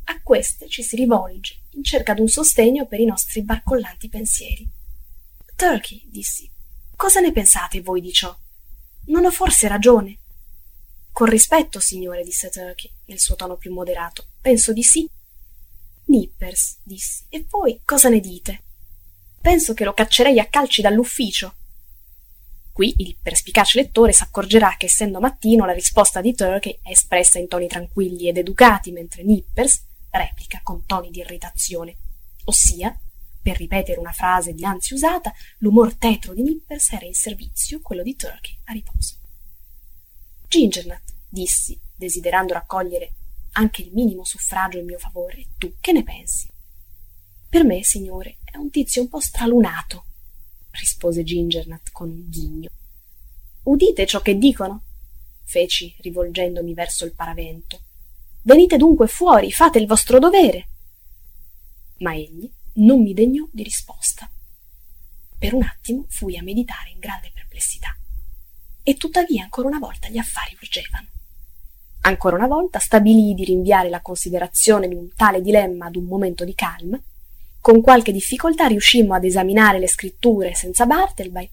a 0.05 0.21
queste 0.23 0.69
ci 0.69 0.83
si 0.83 0.97
rivolge 0.97 1.61
in 1.71 1.85
cerca 1.85 2.15
d'un 2.15 2.29
sostegno 2.29 2.87
per 2.87 3.01
i 3.01 3.05
nostri 3.05 3.43
barcollanti 3.43 4.09
pensieri. 4.09 4.69
Turkey, 5.55 6.03
dissi, 6.07 6.51
cosa 6.97 7.21
ne 7.21 7.33
pensate 7.33 7.81
voi 7.81 8.01
di 8.01 8.13
ciò? 8.13 8.37
Non 9.07 9.25
ho 9.25 9.31
forse 9.31 9.69
ragione? 9.69 10.19
Con 11.13 11.29
rispetto, 11.29 11.81
signore, 11.81 12.25
disse 12.25 12.51
Turkey, 12.51 12.91
nel 13.07 13.19
suo 13.19 13.37
tono 13.37 13.57
più 13.57 13.73
moderato. 13.73 14.27
Penso 14.41 14.73
di 14.73 14.83
sì. 14.83 15.09
Nippers, 16.05 16.79
dissi, 16.83 17.25
e 17.29 17.45
voi 17.49 17.81
cosa 17.85 18.09
ne 18.09 18.21
dite? 18.21 18.63
Penso 19.41 19.75
che 19.75 19.85
lo 19.85 19.95
caccerei 19.95 20.39
a 20.39 20.47
calci 20.47 20.83
dall'ufficio. 20.83 21.55
Qui 22.73 22.95
il 22.99 23.17
perspicace 23.23 23.81
lettore 23.81 24.13
s'accorgerà 24.13 24.77
che 24.77 24.87
essendo 24.87 25.21
mattino 25.21 25.67
la 25.67 25.73
risposta 25.73 26.21
di 26.21 26.35
Turkey 26.35 26.79
è 26.83 26.91
espressa 26.91 27.39
in 27.39 27.49
toni 27.49 27.69
tranquilli 27.69 28.29
ed 28.29 28.39
educati, 28.39 28.91
mentre 28.91 29.23
Nippers 29.23 29.85
replica 30.11 30.61
con 30.63 30.85
toni 30.87 31.11
di 31.11 31.21
irritazione, 31.21 31.97
ossia, 32.45 32.99
per 33.43 33.57
ripetere 33.57 33.99
una 33.99 34.13
frase 34.13 34.53
dinanzi 34.53 34.95
usata, 34.95 35.33
l'umor 35.59 35.95
tetro 35.95 36.35
di 36.35 36.43
Nippers 36.43 36.93
era 36.93 37.07
in 37.07 37.15
servizio, 37.15 37.81
quello 37.81 38.03
di 38.03 38.17
Turkey 38.17 38.57
a 38.65 38.73
riposo. 38.73 39.20
Gingernut, 40.51 41.15
dissi, 41.29 41.79
desiderando 41.95 42.55
raccogliere 42.55 43.13
anche 43.53 43.83
il 43.83 43.93
minimo 43.93 44.25
suffragio 44.25 44.79
in 44.79 44.85
mio 44.85 44.99
favore, 44.99 45.47
tu 45.57 45.75
che 45.79 45.93
ne 45.93 46.03
pensi? 46.03 46.49
Per 47.49 47.63
me, 47.63 47.85
signore, 47.85 48.39
è 48.43 48.57
un 48.57 48.69
tizio 48.69 49.01
un 49.03 49.09
po' 49.09 49.21
stralunato, 49.21 50.07
rispose 50.73 51.23
Gingernut 51.23 51.93
con 51.93 52.11
un 52.11 52.29
ghigno. 52.29 52.69
Udite 53.63 54.07
ciò 54.07 54.21
che 54.23 54.37
dicono? 54.37 54.83
feci, 55.45 55.95
rivolgendomi 56.01 56.75
verso 56.75 57.05
il 57.05 57.13
paravento. 57.13 57.83
Venite 58.43 58.77
dunque 58.77 59.07
fuori, 59.07 59.53
fate 59.53 59.79
il 59.79 59.87
vostro 59.87 60.19
dovere. 60.19 60.69
Ma 61.99 62.13
egli 62.13 62.51
non 62.75 63.03
mi 63.03 63.15
degnò 63.15 63.47
di 63.53 63.63
risposta. 63.63 64.29
Per 65.39 65.55
un 65.55 65.63
attimo 65.63 66.07
fui 66.09 66.37
a 66.37 66.43
meditare 66.43 66.91
in 66.91 66.99
grande 66.99 67.31
perplessità. 67.33 67.97
E 68.83 68.95
tuttavia 68.95 69.45
ancora 69.45 69.69
una 69.69 69.79
volta 69.79 70.09
gli 70.09 70.19
affari 70.19 70.57
urgevano. 70.61 71.07
Ancora 72.03 72.37
una 72.37 72.47
volta 72.47 72.79
stabilii 72.79 73.35
di 73.35 73.45
rinviare 73.45 73.91
la 73.91 74.01
considerazione 74.01 74.89
di 74.89 74.95
un 74.95 75.11
tale 75.15 75.43
dilemma 75.43 75.87
ad 75.87 75.97
un 75.97 76.05
momento 76.05 76.45
di 76.45 76.55
calma 76.55 77.01
con 77.61 77.83
qualche 77.83 78.11
difficoltà 78.11 78.67
riuscimmo 78.67 79.13
ad 79.13 79.25
esaminare 79.25 79.79
le 79.79 79.87
scritture 79.87 80.55
senza 80.55 80.87
Bartleby, 80.87 81.49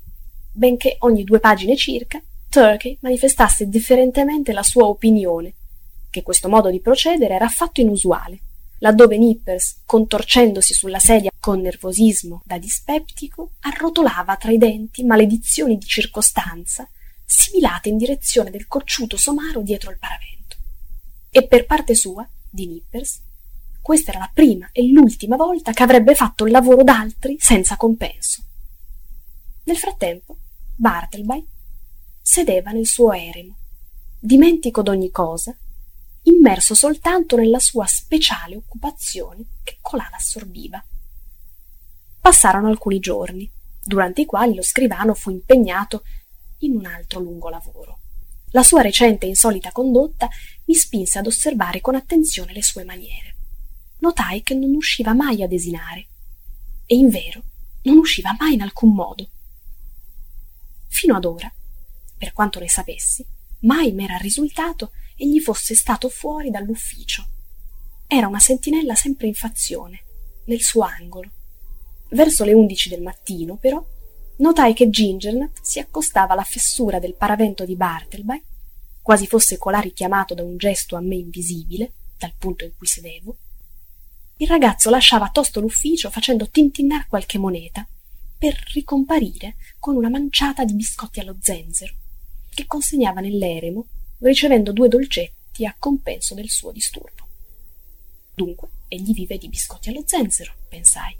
benché 0.54 0.96
ogni 1.00 1.26
due 1.26 1.40
pagine 1.40 1.76
circa 1.76 2.22
Turkey 2.50 2.98
manifestasse 3.02 3.68
differentemente 3.68 4.54
la 4.54 4.64
sua 4.64 4.86
opinione, 4.86 5.54
che 6.10 6.24
questo 6.24 6.48
modo 6.48 6.70
di 6.70 6.80
procedere 6.80 7.36
era 7.36 7.46
affatto 7.46 7.82
inusuale, 7.82 8.40
laddove 8.80 9.18
Nippers, 9.18 9.82
contorcendosi 9.86 10.74
sulla 10.74 11.00
sedia 11.00 11.30
con 11.38 11.60
nervosismo 11.60 12.42
da 12.46 12.58
dispeptico, 12.58 13.52
arrotolava 13.60 14.38
tra 14.38 14.52
i 14.52 14.58
denti 14.58 15.04
maledizioni 15.04 15.78
di 15.78 15.86
circostanza 15.86 16.88
sibilate 17.30 17.90
in 17.90 17.98
direzione 17.98 18.50
del 18.50 18.68
cocciuto 18.68 19.18
somaro 19.18 19.62
dietro 19.62 19.92
il 19.92 20.00
paravento. 20.00 20.56
E 21.30 21.46
per 21.46 21.66
parte 21.66 21.94
sua, 21.94 22.28
di 22.50 22.68
Nippers, 22.68 23.22
questa 23.82 24.12
era 24.12 24.20
la 24.20 24.32
prima 24.34 24.70
e 24.72 24.88
l'ultima 24.90 25.36
volta 25.36 25.74
che 25.74 25.84
avrebbe 25.84 26.16
fatto 26.16 26.46
il 26.46 26.52
lavoro 26.52 26.84
d'altri 26.84 27.36
senza 27.38 27.76
compenso. 27.76 28.44
Nel 29.64 29.78
frattempo, 29.78 30.38
Bartleby 30.76 31.46
sedeva 32.22 32.72
nel 32.72 32.88
suo 32.88 33.12
eremo, 33.12 33.56
dimentico 34.20 34.82
d'ogni 34.82 35.12
cosa, 35.12 35.56
immerso 36.24 36.74
soltanto 36.74 37.36
nella 37.36 37.60
sua 37.60 37.86
speciale 37.86 38.56
occupazione 38.56 39.44
che 39.64 39.78
colà 39.82 40.08
l'assorbiva. 40.10 40.84
Passarono 42.20 42.68
alcuni 42.68 43.00
giorni, 43.00 43.50
durante 43.84 44.22
i 44.22 44.26
quali 44.26 44.56
lo 44.56 44.62
scrivano 44.62 45.14
fu 45.14 45.30
impegnato 45.30 46.04
in 46.60 46.76
un 46.76 46.86
altro 46.86 47.20
lungo 47.20 47.50
lavoro. 47.50 48.00
La 48.52 48.64
sua 48.64 48.82
recente 48.82 49.26
e 49.26 49.30
insolita 49.30 49.72
condotta 49.72 50.30
mi 50.66 50.74
spinse 50.74 51.20
ad 51.20 51.28
osservare 51.28 51.82
con 51.82 51.96
attenzione 51.96 52.54
le 52.54 52.64
sue 52.64 52.84
maniere. 52.84 53.36
Notai 54.00 54.42
che 54.42 54.54
non 54.54 54.74
usciva 54.74 55.14
mai 55.14 55.44
a 55.44 55.48
desinare, 55.48 56.08
e 56.86 56.96
invero 56.96 57.44
non 57.84 57.98
usciva 57.98 58.36
mai 58.40 58.54
in 58.54 58.62
alcun 58.62 58.94
modo. 58.94 59.30
Fino 60.88 61.16
ad 61.16 61.26
ora, 61.26 61.52
per 62.18 62.34
quanto 62.34 62.60
ne 62.60 62.70
sapessi, 62.70 63.26
mai 63.60 63.92
m'era 63.92 64.18
risultato 64.18 64.92
egli 65.16 65.40
fosse 65.40 65.76
stato 65.76 66.10
fuori 66.10 66.50
dall'ufficio. 66.50 67.26
Era 68.08 68.28
una 68.28 68.40
sentinella 68.40 68.96
sempre 68.96 69.28
in 69.28 69.34
fazione, 69.34 70.04
nel 70.46 70.62
suo 70.62 70.84
angolo. 70.84 71.30
Verso 72.10 72.46
le 72.46 72.54
undici 72.54 72.88
del 72.90 73.02
mattino, 73.02 73.58
però, 73.58 73.86
notai 74.38 74.74
che 74.74 74.90
Gingernut 74.90 75.60
si 75.62 75.80
accostava 75.80 76.34
alla 76.34 76.44
fessura 76.44 77.00
del 77.00 77.16
paravento 77.16 77.66
di 77.66 77.76
Bartleby, 77.76 78.42
quasi 79.02 79.28
fosse 79.28 79.58
colà 79.58 79.80
richiamato 79.80 80.34
da 80.34 80.44
un 80.44 80.58
gesto 80.58 80.96
a 80.96 81.02
me 81.02 81.16
invisibile, 81.16 81.94
dal 82.18 82.34
punto 82.38 82.66
in 82.66 82.72
cui 82.78 82.88
sedevo. 82.88 83.38
Il 84.38 84.48
ragazzo 84.48 84.90
lasciava 84.90 85.30
tosto 85.30 85.60
l'ufficio 85.60 86.10
facendo 86.10 86.50
tintinnar 86.50 87.08
qualche 87.08 87.38
moneta, 87.38 87.88
per 88.38 88.56
ricomparire 88.74 89.56
con 89.80 89.96
una 89.96 90.10
manciata 90.10 90.64
di 90.64 90.74
biscotti 90.74 91.20
allo 91.20 91.38
zenzero, 91.40 91.94
che 92.54 92.66
consegnava 92.66 93.20
nell'eremo, 93.20 93.88
ricevendo 94.20 94.72
due 94.72 94.90
dolcetti 94.90 95.66
a 95.66 95.76
compenso 95.78 96.36
del 96.36 96.50
suo 96.50 96.72
disturbo. 96.72 97.26
Dunque, 98.36 98.68
egli 98.88 99.14
vive 99.14 99.38
di 99.38 99.50
biscotti 99.50 99.90
allo 99.90 100.04
zenzero, 100.06 100.54
pensai. 100.70 101.16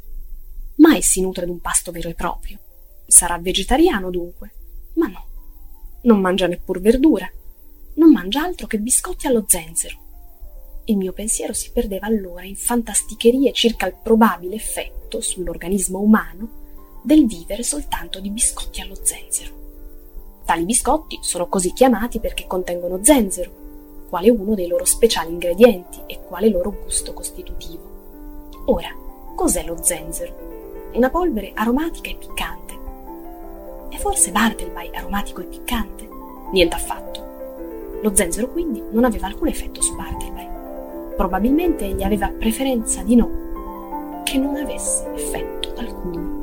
Mai 0.76 1.02
si 1.02 1.22
nutre 1.22 1.48
d'un 1.48 1.60
pasto 1.60 1.92
vero 1.92 2.10
e 2.10 2.14
proprio. 2.14 2.60
Sarà 3.08 3.38
vegetariano 3.40 4.10
dunque. 4.10 4.52
Ma 4.96 5.08
no. 5.08 5.26
Non 6.02 6.20
mangia 6.20 6.48
neppur 6.48 6.82
verdura. 6.82 7.28
Non 7.94 8.12
mangia 8.12 8.44
altro 8.44 8.68
che 8.68 8.80
biscotti 8.80 9.28
allo 9.28 9.46
zenzero. 9.48 10.06
Il 10.86 10.98
mio 10.98 11.14
pensiero 11.14 11.54
si 11.54 11.72
perdeva 11.72 12.06
allora 12.06 12.44
in 12.44 12.56
fantasticherie 12.56 13.54
circa 13.54 13.88
il 13.88 13.96
probabile 14.02 14.56
effetto 14.56 15.22
sull'organismo 15.22 16.00
umano 16.00 17.02
del 17.02 17.26
vivere 17.26 17.64
soltanto 17.64 18.20
di 18.20 18.30
biscotti 18.30 18.82
allo 18.82 18.96
zenzero. 19.02 19.56
Tali 20.46 20.66
biscotti 20.66 21.20
sono 21.22 21.48
così 21.48 21.74
chiamati 21.74 22.20
perché 22.20 22.46
contengono 22.46 23.04
zenzero, 23.04 24.06
quale 24.10 24.30
uno 24.30 24.54
dei 24.54 24.68
loro 24.68 24.86
speciali 24.86 25.32
ingredienti 25.32 26.02
e 26.06 26.22
quale 26.22 26.50
loro 26.50 26.72
gusto 26.84 27.14
costitutivo. 27.14 28.64
Ora, 28.66 28.90
cos'è 29.36 29.66
lo 29.66 29.82
zenzero? 29.82 30.90
Una 30.94 31.10
polvere 31.10 31.52
aromatica 31.54 32.10
e 32.10 32.16
piccante 32.16 32.77
è 33.90 33.98
forse 33.98 34.32
Bartleby 34.32 34.92
aromatico 34.94 35.42
e 35.42 35.46
piccante? 35.46 36.08
Niente 36.52 36.76
affatto. 36.76 37.26
Lo 38.02 38.16
zenzero 38.16 38.50
quindi 38.50 38.84
non 38.92 39.04
aveva 39.04 39.28
alcun 39.28 39.48
effetto 39.48 39.82
su 39.82 39.96
Bartleby. 39.96 40.48
Probabilmente 41.16 41.86
egli 41.86 42.04
aveva 42.04 42.30
preferenza 42.30 43.02
di 43.02 43.16
no, 43.16 44.22
che 44.24 44.38
non 44.38 44.56
avesse 44.56 45.12
effetto 45.16 45.74
alcuno. 45.78 46.37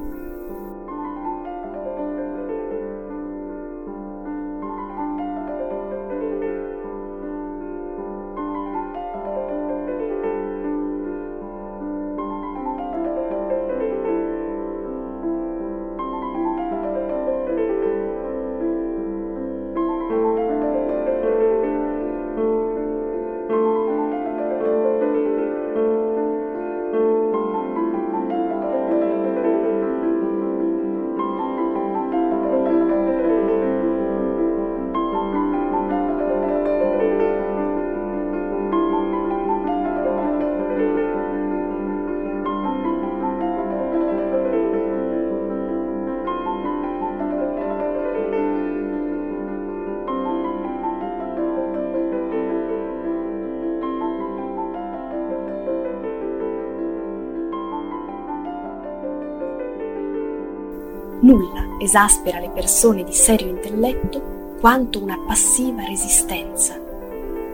Nulla 61.25 61.79
esaspera 61.79 62.39
le 62.39 62.51
persone 62.51 63.03
di 63.03 63.15
serio 63.15 63.49
intelletto 63.49 64.57
quanto 64.61 65.03
una 65.03 65.19
passiva 65.27 65.83
resistenza. 65.83 66.79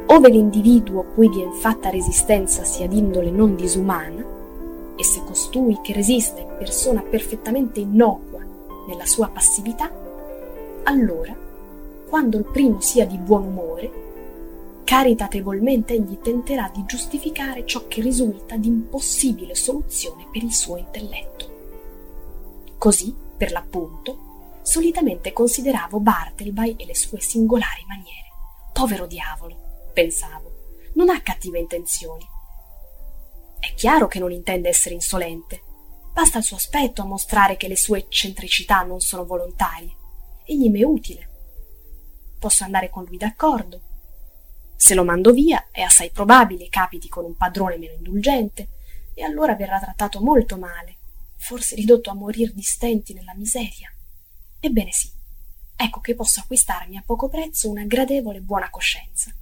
Ove 0.06 0.28
l'individuo 0.28 1.04
cui 1.14 1.28
vien 1.28 1.52
fatta 1.52 1.88
resistenza 1.88 2.64
sia 2.64 2.88
d'indole 2.88 3.30
non 3.30 3.54
disumana, 3.54 4.26
e 4.96 5.04
se 5.04 5.22
costui 5.24 5.78
che 5.84 5.92
resiste 5.92 6.40
è 6.40 6.56
persona 6.58 7.00
perfettamente 7.00 7.78
innocua 7.78 8.44
nella 8.88 9.06
sua 9.06 9.28
passività, 9.28 9.88
allora, 10.82 11.32
quando 12.08 12.38
il 12.38 12.46
primo 12.50 12.80
sia 12.80 13.06
di 13.06 13.18
buon 13.18 13.44
umore, 13.44 13.92
caritatevolmente 14.82 15.94
egli 15.94 16.18
tenterà 16.18 16.68
di 16.74 16.82
giustificare 16.86 17.64
ciò 17.66 17.84
che 17.86 18.02
risulta 18.02 18.56
di 18.56 18.66
impossibile 18.66 19.54
soluzione 19.54 20.26
per 20.28 20.42
il 20.42 20.52
suo 20.52 20.76
intelletto. 20.76 21.46
Così 22.76 23.28
per 23.40 23.52
l'appunto, 23.52 24.58
solitamente 24.60 25.32
consideravo 25.32 25.98
Bartleby 25.98 26.76
e 26.76 26.84
le 26.84 26.94
sue 26.94 27.22
singolari 27.22 27.86
maniere. 27.88 28.28
Povero 28.70 29.06
diavolo, 29.06 29.88
pensavo, 29.94 30.90
non 30.96 31.08
ha 31.08 31.22
cattive 31.22 31.58
intenzioni. 31.58 32.28
È 33.58 33.72
chiaro 33.72 34.08
che 34.08 34.18
non 34.18 34.30
intende 34.30 34.68
essere 34.68 34.94
insolente. 34.94 35.62
Basta 36.12 36.36
il 36.36 36.44
suo 36.44 36.56
aspetto 36.56 37.00
a 37.00 37.06
mostrare 37.06 37.56
che 37.56 37.66
le 37.66 37.78
sue 37.78 38.00
eccentricità 38.00 38.82
non 38.82 39.00
sono 39.00 39.24
volontarie. 39.24 39.96
Egli 40.44 40.68
mi 40.68 40.80
è 40.82 40.84
utile. 40.84 41.28
Posso 42.38 42.64
andare 42.64 42.90
con 42.90 43.04
lui 43.04 43.16
d'accordo. 43.16 43.80
Se 44.76 44.94
lo 44.94 45.02
mando 45.02 45.32
via, 45.32 45.68
è 45.70 45.80
assai 45.80 46.10
probabile 46.10 46.68
capiti 46.68 47.08
con 47.08 47.24
un 47.24 47.36
padrone 47.38 47.78
meno 47.78 47.94
indulgente, 47.94 48.68
e 49.14 49.24
allora 49.24 49.54
verrà 49.54 49.80
trattato 49.80 50.20
molto 50.20 50.58
male 50.58 50.98
forse 51.40 51.74
ridotto 51.74 52.10
a 52.10 52.14
morir 52.14 52.52
di 52.52 52.62
stenti 52.62 53.14
nella 53.14 53.34
miseria. 53.34 53.90
Ebbene 54.60 54.92
sì, 54.92 55.10
ecco 55.74 56.00
che 56.00 56.14
posso 56.14 56.40
acquistarmi 56.40 56.96
a 56.96 57.02
poco 57.04 57.28
prezzo 57.28 57.70
una 57.70 57.84
gradevole 57.84 58.40
buona 58.40 58.68
coscienza. 58.68 59.34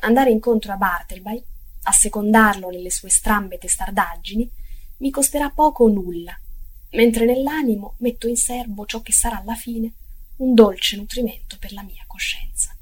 Andare 0.00 0.30
incontro 0.30 0.72
a 0.72 0.76
Bartleby, 0.76 1.42
assecondarlo 1.82 2.70
nelle 2.70 2.90
sue 2.90 3.10
strambe 3.10 3.58
testardaggini, 3.58 4.48
mi 4.98 5.10
costerà 5.10 5.50
poco 5.50 5.84
o 5.84 5.88
nulla, 5.88 6.38
mentre 6.92 7.24
nell'animo 7.26 7.94
metto 7.98 8.28
in 8.28 8.36
serbo 8.36 8.86
ciò 8.86 9.02
che 9.02 9.12
sarà 9.12 9.40
alla 9.40 9.56
fine 9.56 9.92
un 10.36 10.54
dolce 10.54 10.96
nutrimento 10.96 11.56
per 11.58 11.72
la 11.72 11.82
mia 11.82 12.04
coscienza. 12.06 12.74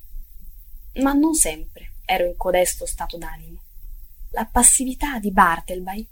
Ma 0.97 1.13
non 1.15 1.35
sempre 1.35 1.95
ero 2.05 2.27
in 2.27 2.37
codesto 2.37 2.85
stato 2.85 3.17
d'animo. 3.17 3.61
La 4.31 4.45
passività 4.45 5.19
di 5.19 5.31
Bartleby 5.31 6.07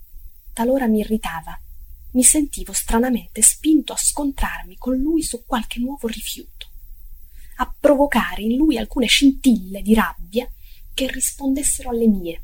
talora 0.52 0.86
mi 0.86 1.00
irritava 1.00 1.58
mi 2.12 2.22
sentivo 2.22 2.72
stranamente 2.72 3.42
spinto 3.42 3.92
a 3.92 3.96
scontrarmi 3.96 4.76
con 4.76 4.96
lui 4.96 5.22
su 5.22 5.44
qualche 5.46 5.78
nuovo 5.78 6.06
rifiuto, 6.08 6.68
a 7.56 7.74
provocare 7.78 8.42
in 8.42 8.56
lui 8.56 8.76
alcune 8.76 9.06
scintille 9.06 9.82
di 9.82 9.94
rabbia 9.94 10.50
che 10.94 11.10
rispondessero 11.10 11.90
alle 11.90 12.06
mie. 12.06 12.42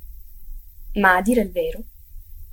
Ma 0.94 1.16
a 1.16 1.22
dire 1.22 1.42
il 1.42 1.50
vero, 1.50 1.82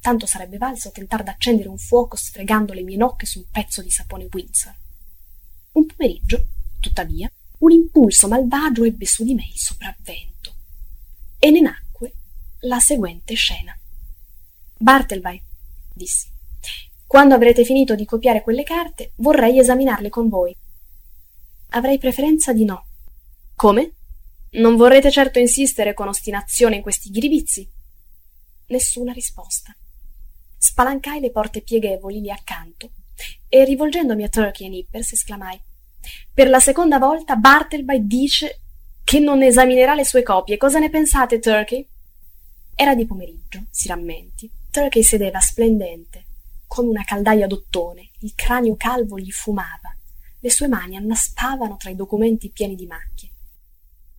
tanto 0.01 0.25
sarebbe 0.25 0.57
valso 0.57 0.91
tentar 0.91 1.23
d'accendere 1.23 1.69
un 1.69 1.77
fuoco 1.77 2.15
sfregando 2.15 2.73
le 2.73 2.83
mie 2.83 2.97
nocche 2.97 3.25
su 3.25 3.39
un 3.39 3.45
pezzo 3.49 3.81
di 3.81 3.89
sapone 3.89 4.27
Windsor. 4.31 4.75
Un 5.71 5.85
pomeriggio, 5.85 6.45
tuttavia, 6.79 7.31
un 7.59 7.71
impulso 7.71 8.27
malvagio 8.27 8.83
ebbe 8.83 9.05
su 9.05 9.23
di 9.23 9.33
me 9.33 9.47
il 9.51 9.57
sopravvento 9.57 10.53
e 11.39 11.49
ne 11.49 11.61
nacque 11.61 12.13
la 12.61 12.79
seguente 12.79 13.33
scena. 13.33 13.77
Bartleby, 14.77 15.41
dissi, 15.93 16.27
quando 17.15 17.33
avrete 17.33 17.63
finito 17.63 17.95
di 17.95 18.03
copiare 18.03 18.41
quelle 18.41 18.63
carte, 18.63 19.13
vorrei 19.19 19.57
esaminarle 19.57 20.09
con 20.09 20.27
voi. 20.27 20.53
Avrei 21.69 21.97
preferenza 21.97 22.51
di 22.51 22.65
no. 22.65 22.87
Come? 23.55 23.93
Non 24.55 24.75
vorrete 24.75 25.09
certo 25.09 25.39
insistere 25.39 25.93
con 25.93 26.09
ostinazione 26.09 26.75
in 26.75 26.81
questi 26.81 27.09
ghiribizzi? 27.09 27.71
Nessuna 28.67 29.13
risposta. 29.13 29.73
Spalancai 30.57 31.21
le 31.21 31.31
porte 31.31 31.61
pieghevoli 31.61 32.19
lì 32.19 32.29
accanto 32.29 32.89
e 33.47 33.63
rivolgendomi 33.63 34.23
a 34.25 34.27
Turkey 34.27 34.67
e 34.67 34.69
Nippers 34.69 35.13
esclamai 35.13 35.57
Per 36.33 36.49
la 36.49 36.59
seconda 36.59 36.99
volta 36.99 37.37
Bartleby 37.37 38.05
dice 38.05 38.59
che 39.05 39.19
non 39.19 39.41
esaminerà 39.41 39.95
le 39.95 40.03
sue 40.03 40.21
copie. 40.21 40.57
Cosa 40.57 40.79
ne 40.79 40.89
pensate, 40.89 41.39
Turkey? 41.39 41.87
Era 42.75 42.93
di 42.93 43.05
pomeriggio, 43.05 43.63
si 43.69 43.87
rammenti. 43.87 44.51
Turkey 44.69 45.01
sedeva 45.01 45.39
splendente, 45.39 46.24
come 46.75 46.89
una 46.89 47.05
caldaia 47.05 47.47
d'ottone, 47.47 48.11
il 48.19 48.33
cranio 48.35 48.75
calvo 48.75 49.17
gli 49.17 49.31
fumava, 49.31 49.95
le 50.41 50.51
sue 50.51 50.67
mani 50.67 50.97
annaspavano 50.97 51.77
tra 51.77 51.89
i 51.89 51.95
documenti 51.95 52.51
pieni 52.51 52.75
di 52.75 52.85
macchie. 52.85 53.29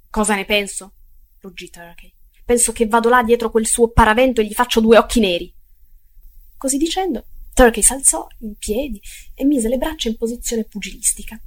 Cosa 0.08 0.34
ne 0.34 0.46
penso? 0.46 0.94
ruggì 1.40 1.68
Turkey. 1.68 2.10
Penso 2.46 2.72
che 2.72 2.86
vado 2.86 3.10
là 3.10 3.22
dietro 3.22 3.50
quel 3.50 3.66
suo 3.66 3.90
paravento 3.90 4.40
e 4.40 4.46
gli 4.46 4.54
faccio 4.54 4.80
due 4.80 4.96
occhi 4.96 5.20
neri. 5.20 5.54
Così 6.56 6.78
dicendo, 6.78 7.26
Turkey 7.52 7.82
s'alzò 7.82 8.26
in 8.38 8.56
piedi 8.56 8.98
e 9.34 9.44
mise 9.44 9.68
le 9.68 9.76
braccia 9.76 10.08
in 10.08 10.16
posizione 10.16 10.64
pugilistica. 10.64 11.38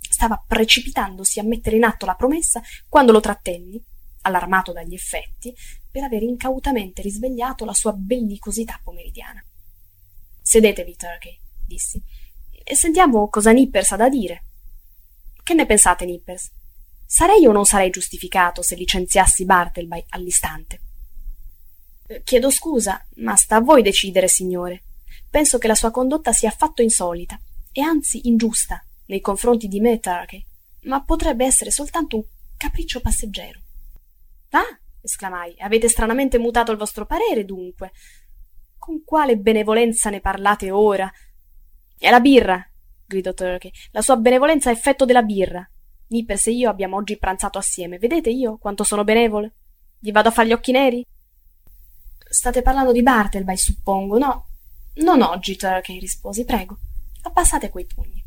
Stava 0.00 0.42
precipitandosi 0.44 1.38
a 1.38 1.44
mettere 1.44 1.76
in 1.76 1.84
atto 1.84 2.04
la 2.04 2.16
promessa 2.16 2.60
quando 2.88 3.12
lo 3.12 3.20
trattenni, 3.20 3.80
allarmato 4.22 4.72
dagli 4.72 4.94
effetti, 4.94 5.54
per 5.88 6.02
aver 6.02 6.24
incautamente 6.24 7.00
risvegliato 7.00 7.64
la 7.64 7.74
sua 7.74 7.92
bellicosità 7.92 8.80
pomeridiana. 8.82 9.40
Sedetevi, 10.52 10.96
Turkey, 10.96 11.38
dissi, 11.66 11.98
e 12.62 12.76
sentiamo 12.76 13.30
cosa 13.30 13.52
Nippers 13.52 13.92
ha 13.92 13.96
da 13.96 14.10
dire. 14.10 14.44
Che 15.42 15.54
ne 15.54 15.64
pensate, 15.64 16.04
Nippers? 16.04 16.50
Sarei 17.06 17.46
o 17.46 17.52
non 17.52 17.64
sarei 17.64 17.88
giustificato 17.88 18.60
se 18.60 18.74
licenziassi 18.74 19.46
Bartleby 19.46 20.04
all'istante? 20.10 20.80
Eh, 22.06 22.22
chiedo 22.22 22.50
scusa, 22.50 23.02
ma 23.14 23.34
sta 23.34 23.56
a 23.56 23.60
voi 23.62 23.80
decidere, 23.80 24.28
signore. 24.28 24.82
Penso 25.30 25.56
che 25.56 25.68
la 25.68 25.74
sua 25.74 25.90
condotta 25.90 26.34
sia 26.34 26.50
affatto 26.50 26.82
insolita 26.82 27.40
e 27.72 27.80
anzi 27.80 28.28
ingiusta 28.28 28.84
nei 29.06 29.22
confronti 29.22 29.68
di 29.68 29.80
me, 29.80 30.00
Turkey, 30.00 30.44
ma 30.82 31.02
potrebbe 31.02 31.46
essere 31.46 31.70
soltanto 31.70 32.16
un 32.16 32.24
capriccio 32.58 33.00
passeggero. 33.00 33.58
Ah, 34.50 34.78
esclamai, 35.00 35.54
avete 35.60 35.88
stranamente 35.88 36.36
mutato 36.36 36.72
il 36.72 36.76
vostro 36.76 37.06
parere, 37.06 37.46
dunque. 37.46 37.92
Con 38.82 39.04
quale 39.04 39.36
benevolenza 39.36 40.10
ne 40.10 40.20
parlate 40.20 40.72
ora? 40.72 41.08
È 41.96 42.10
la 42.10 42.18
birra, 42.18 42.60
gridò 43.06 43.32
Turkey. 43.32 43.70
La 43.92 44.02
sua 44.02 44.16
benevolenza 44.16 44.70
è 44.70 44.72
effetto 44.72 45.04
della 45.04 45.22
birra. 45.22 45.64
Nippers 46.08 46.48
e 46.48 46.50
io 46.50 46.68
abbiamo 46.68 46.96
oggi 46.96 47.16
pranzato 47.16 47.58
assieme. 47.58 47.98
Vedete 47.98 48.30
io 48.30 48.58
quanto 48.58 48.82
sono 48.82 49.04
benevole? 49.04 49.52
Gli 50.00 50.10
vado 50.10 50.30
a 50.30 50.32
fare 50.32 50.48
gli 50.48 50.52
occhi 50.52 50.72
neri? 50.72 51.06
State 52.28 52.62
parlando 52.62 52.90
di 52.90 53.04
Bartleby, 53.04 53.56
suppongo, 53.56 54.18
no? 54.18 54.46
Non 54.94 55.22
oggi, 55.22 55.54
Turkey, 55.54 56.00
risposi, 56.00 56.44
prego. 56.44 56.76
Abbassate 57.22 57.70
quei 57.70 57.86
pugni. 57.86 58.20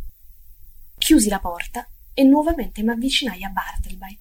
Chiusi 0.98 1.28
la 1.28 1.39
porta 1.39 1.86
e 2.13 2.24
nuovamente 2.24 2.82
mi 2.82 2.91
avvicinai 2.91 3.44
a 3.44 3.50
Bartleby. 3.50 4.20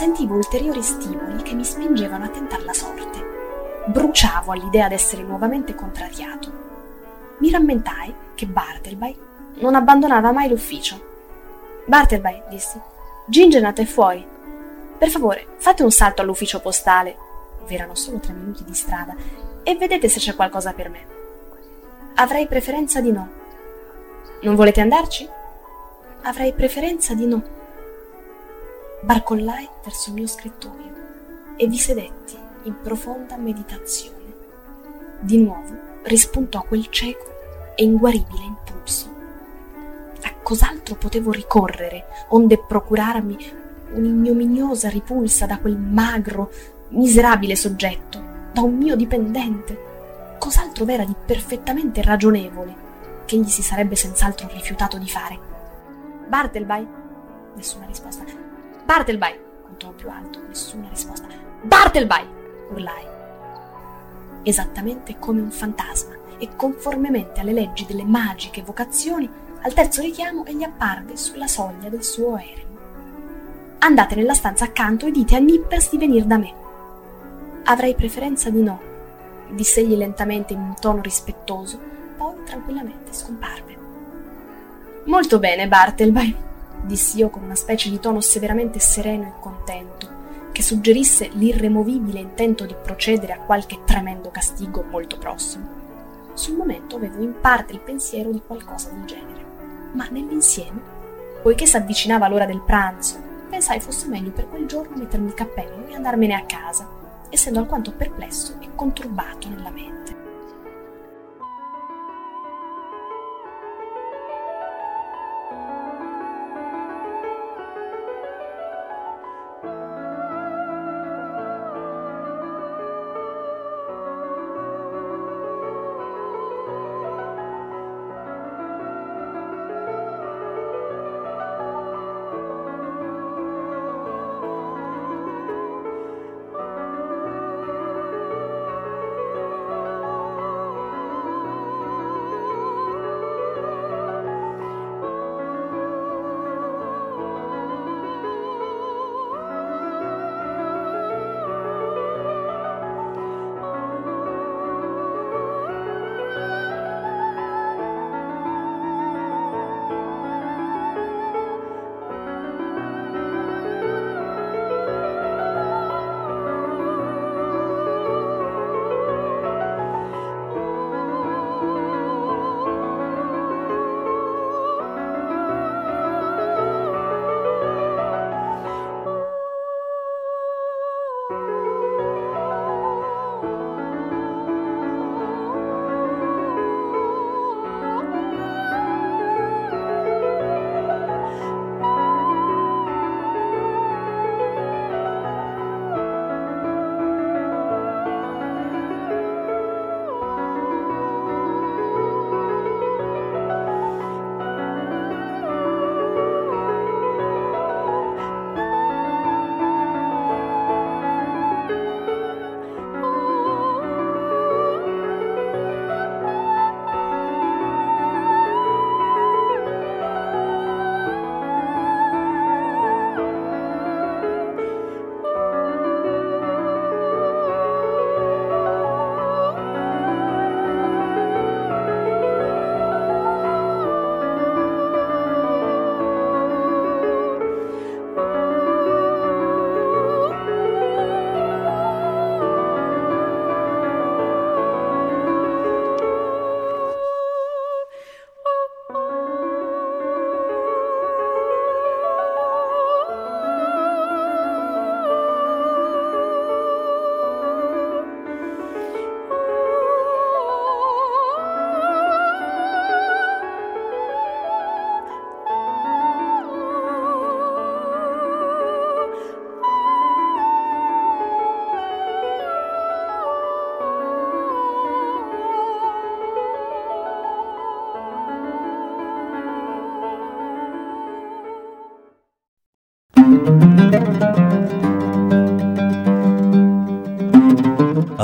Sentivo 0.00 0.34
ulteriori 0.34 0.82
stimoli 0.82 1.42
che 1.42 1.52
mi 1.52 1.62
spingevano 1.62 2.24
a 2.24 2.28
tentar 2.28 2.62
la 2.62 2.72
sorte. 2.72 3.22
Bruciavo 3.84 4.50
all'idea 4.50 4.88
d'essere 4.88 5.22
nuovamente 5.22 5.74
contrariato. 5.74 6.50
Mi 7.40 7.50
rammentai 7.50 8.14
che 8.34 8.46
Bartleby 8.46 9.14
non 9.56 9.74
abbandonava 9.74 10.32
mai 10.32 10.48
l'ufficio. 10.48 10.98
Bartleby, 11.84 12.44
dissi, 12.48 12.80
Gingenat 13.26 13.80
è 13.80 13.84
fuori. 13.84 14.26
Per 14.96 15.10
favore, 15.10 15.46
fate 15.58 15.82
un 15.82 15.90
salto 15.90 16.22
all'ufficio 16.22 16.60
postale. 16.60 17.14
V'erano 17.66 17.94
solo 17.94 18.20
tre 18.20 18.32
minuti 18.32 18.64
di 18.64 18.72
strada 18.72 19.14
e 19.62 19.74
vedete 19.74 20.08
se 20.08 20.18
c'è 20.18 20.34
qualcosa 20.34 20.72
per 20.72 20.88
me. 20.88 21.06
Avrei 22.14 22.46
preferenza 22.46 23.02
di 23.02 23.12
no. 23.12 23.28
Non 24.40 24.54
volete 24.54 24.80
andarci? 24.80 25.28
Avrei 26.22 26.54
preferenza 26.54 27.12
di 27.12 27.26
no 27.26 27.58
barcollai 29.02 29.68
verso 29.82 30.10
il 30.10 30.16
mio 30.16 30.26
scrittoio 30.26 30.94
e 31.56 31.66
vi 31.66 31.78
sedetti 31.78 32.36
in 32.64 32.80
profonda 32.82 33.36
meditazione. 33.36 34.18
Di 35.20 35.38
nuovo 35.38 35.88
rispuntò 36.02 36.62
quel 36.62 36.88
cieco 36.88 37.26
e 37.74 37.84
inguaribile 37.84 38.42
impulso. 38.42 39.08
A 40.22 40.34
cos'altro 40.42 40.96
potevo 40.96 41.30
ricorrere 41.30 42.06
onde 42.28 42.58
procurarmi 42.58 43.36
un'ignominiosa 43.92 44.88
ripulsa 44.88 45.46
da 45.46 45.58
quel 45.58 45.76
magro, 45.76 46.50
miserabile 46.88 47.56
soggetto, 47.56 48.22
da 48.52 48.60
un 48.60 48.76
mio 48.76 48.96
dipendente? 48.96 49.88
Cos'altro 50.38 50.84
v'era 50.84 51.04
di 51.04 51.14
perfettamente 51.26 52.02
ragionevole 52.02 52.88
che 53.24 53.36
egli 53.36 53.48
si 53.48 53.62
sarebbe 53.62 53.96
senz'altro 53.96 54.48
rifiutato 54.48 54.98
di 54.98 55.08
fare? 55.08 55.38
Bartleby? 56.26 56.86
Nessuna 57.54 57.86
risposta. 57.86 58.39
Bartleby! 58.90 59.38
contò 59.62 59.90
più 59.90 60.10
alto, 60.10 60.40
nessuna 60.48 60.88
risposta. 60.88 61.28
Bartleby! 61.62 62.26
urlai. 62.72 63.04
Esattamente 64.42 65.16
come 65.16 65.40
un 65.40 65.52
fantasma 65.52 66.16
e 66.38 66.48
conformemente 66.56 67.38
alle 67.38 67.52
leggi 67.52 67.86
delle 67.86 68.02
magiche 68.02 68.64
vocazioni, 68.64 69.30
al 69.62 69.72
terzo 69.74 70.00
richiamo 70.00 70.44
egli 70.44 70.64
apparve 70.64 71.16
sulla 71.16 71.46
soglia 71.46 71.88
del 71.88 72.02
suo 72.02 72.36
eremo. 72.36 72.78
Andate 73.78 74.16
nella 74.16 74.34
stanza 74.34 74.64
accanto 74.64 75.06
e 75.06 75.12
dite 75.12 75.36
a 75.36 75.38
Nippers 75.38 75.90
di 75.90 75.96
venire 75.96 76.26
da 76.26 76.38
me. 76.38 76.52
Avrei 77.66 77.94
preferenza 77.94 78.50
di 78.50 78.60
no, 78.60 78.80
diss'egli 79.50 79.94
lentamente 79.94 80.52
in 80.52 80.58
un 80.58 80.74
tono 80.74 81.00
rispettoso, 81.00 81.78
poi 82.16 82.42
tranquillamente 82.44 83.12
scomparve. 83.12 83.78
Molto 85.04 85.38
bene, 85.38 85.68
Bartleby, 85.68 86.48
dissi 86.82 87.18
io 87.18 87.30
con 87.30 87.42
una 87.42 87.54
specie 87.54 87.90
di 87.90 88.00
tono 88.00 88.20
severamente 88.20 88.78
sereno 88.78 89.26
e 89.26 89.32
contento, 89.40 90.08
che 90.52 90.62
suggerisse 90.62 91.28
l'irremovibile 91.32 92.18
intento 92.18 92.66
di 92.66 92.74
procedere 92.80 93.32
a 93.32 93.40
qualche 93.40 93.80
tremendo 93.84 94.30
castigo 94.30 94.84
molto 94.90 95.18
prossimo. 95.18 95.78
Sul 96.34 96.56
momento 96.56 96.96
avevo 96.96 97.22
in 97.22 97.34
parte 97.40 97.72
il 97.72 97.80
pensiero 97.80 98.30
di 98.30 98.42
qualcosa 98.46 98.90
del 98.90 99.04
genere, 99.04 99.44
ma 99.92 100.08
nell'insieme, 100.10 100.80
poiché 101.42 101.66
s'avvicinava 101.66 102.28
l'ora 102.28 102.46
del 102.46 102.62
pranzo, 102.62 103.18
pensai 103.48 103.80
fosse 103.80 104.06
meglio 104.08 104.30
per 104.30 104.48
quel 104.48 104.66
giorno 104.66 104.96
mettermi 104.96 105.28
il 105.28 105.34
cappello 105.34 105.86
e 105.88 105.94
andarmene 105.94 106.34
a 106.34 106.44
casa, 106.44 106.88
essendo 107.28 107.58
alquanto 107.58 107.92
perplesso 107.92 108.56
e 108.60 108.68
conturbato 108.74 109.48
nella 109.48 109.70
mente. 109.70 109.99